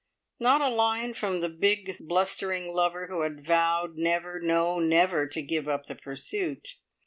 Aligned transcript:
Not 0.39 0.61
a 0.61 0.69
line 0.69 1.13
from 1.13 1.41
the 1.41 1.47
big, 1.47 1.97
blustering 1.99 2.73
lover 2.73 3.05
who 3.05 3.21
had 3.21 3.45
vowed 3.45 3.97
never, 3.97 4.39
no, 4.39 4.79
never, 4.79 5.27
to 5.27 5.41
give 5.43 5.67
up 5.69 5.85
the 5.85 5.93
pursuit. 5.95 6.69